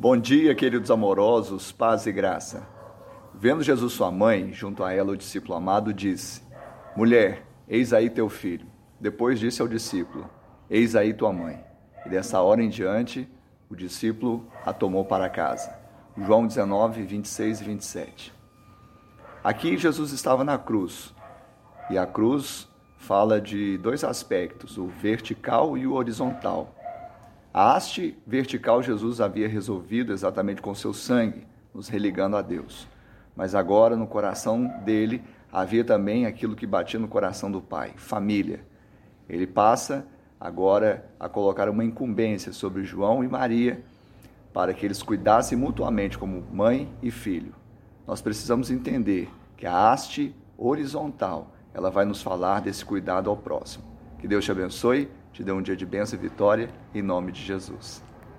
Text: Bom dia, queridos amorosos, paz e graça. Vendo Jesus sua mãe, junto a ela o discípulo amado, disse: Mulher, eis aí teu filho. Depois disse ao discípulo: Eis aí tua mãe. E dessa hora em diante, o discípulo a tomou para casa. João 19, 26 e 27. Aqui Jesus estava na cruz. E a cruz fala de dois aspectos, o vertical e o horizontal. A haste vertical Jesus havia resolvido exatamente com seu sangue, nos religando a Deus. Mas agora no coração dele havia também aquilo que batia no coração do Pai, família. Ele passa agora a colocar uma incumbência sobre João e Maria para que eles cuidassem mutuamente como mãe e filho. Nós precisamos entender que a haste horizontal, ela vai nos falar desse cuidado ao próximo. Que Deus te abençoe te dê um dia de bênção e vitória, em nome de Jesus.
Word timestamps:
Bom 0.00 0.16
dia, 0.16 0.54
queridos 0.54 0.92
amorosos, 0.92 1.72
paz 1.72 2.06
e 2.06 2.12
graça. 2.12 2.64
Vendo 3.34 3.64
Jesus 3.64 3.94
sua 3.94 4.12
mãe, 4.12 4.52
junto 4.52 4.84
a 4.84 4.92
ela 4.92 5.10
o 5.10 5.16
discípulo 5.16 5.56
amado, 5.56 5.92
disse: 5.92 6.40
Mulher, 6.94 7.44
eis 7.66 7.92
aí 7.92 8.08
teu 8.08 8.28
filho. 8.28 8.64
Depois 9.00 9.40
disse 9.40 9.60
ao 9.60 9.66
discípulo: 9.66 10.30
Eis 10.70 10.94
aí 10.94 11.12
tua 11.12 11.32
mãe. 11.32 11.64
E 12.06 12.10
dessa 12.10 12.40
hora 12.40 12.62
em 12.62 12.68
diante, 12.68 13.28
o 13.68 13.74
discípulo 13.74 14.46
a 14.64 14.72
tomou 14.72 15.04
para 15.04 15.28
casa. 15.28 15.76
João 16.16 16.46
19, 16.46 17.02
26 17.02 17.60
e 17.60 17.64
27. 17.64 18.32
Aqui 19.42 19.76
Jesus 19.76 20.12
estava 20.12 20.44
na 20.44 20.56
cruz. 20.56 21.12
E 21.90 21.98
a 21.98 22.06
cruz 22.06 22.68
fala 22.98 23.40
de 23.40 23.76
dois 23.78 24.04
aspectos, 24.04 24.78
o 24.78 24.86
vertical 24.86 25.76
e 25.76 25.88
o 25.88 25.94
horizontal. 25.94 26.72
A 27.58 27.74
haste 27.74 28.16
vertical 28.24 28.80
Jesus 28.84 29.20
havia 29.20 29.48
resolvido 29.48 30.12
exatamente 30.12 30.62
com 30.62 30.72
seu 30.76 30.94
sangue, 30.94 31.44
nos 31.74 31.88
religando 31.88 32.36
a 32.36 32.40
Deus. 32.40 32.86
Mas 33.34 33.52
agora 33.52 33.96
no 33.96 34.06
coração 34.06 34.68
dele 34.84 35.24
havia 35.52 35.82
também 35.82 36.24
aquilo 36.24 36.54
que 36.54 36.64
batia 36.64 37.00
no 37.00 37.08
coração 37.08 37.50
do 37.50 37.60
Pai, 37.60 37.94
família. 37.96 38.60
Ele 39.28 39.44
passa 39.44 40.06
agora 40.38 41.04
a 41.18 41.28
colocar 41.28 41.68
uma 41.68 41.82
incumbência 41.82 42.52
sobre 42.52 42.84
João 42.84 43.24
e 43.24 43.28
Maria 43.28 43.82
para 44.52 44.72
que 44.72 44.86
eles 44.86 45.02
cuidassem 45.02 45.58
mutuamente 45.58 46.16
como 46.16 46.46
mãe 46.52 46.88
e 47.02 47.10
filho. 47.10 47.52
Nós 48.06 48.22
precisamos 48.22 48.70
entender 48.70 49.28
que 49.56 49.66
a 49.66 49.90
haste 49.90 50.32
horizontal, 50.56 51.50
ela 51.74 51.90
vai 51.90 52.04
nos 52.04 52.22
falar 52.22 52.60
desse 52.60 52.84
cuidado 52.84 53.28
ao 53.28 53.36
próximo. 53.36 53.82
Que 54.20 54.28
Deus 54.28 54.44
te 54.44 54.52
abençoe 54.52 55.10
te 55.32 55.44
dê 55.44 55.52
um 55.52 55.62
dia 55.62 55.76
de 55.76 55.86
bênção 55.86 56.18
e 56.18 56.22
vitória, 56.22 56.70
em 56.94 57.02
nome 57.02 57.32
de 57.32 57.42
Jesus. 57.42 58.02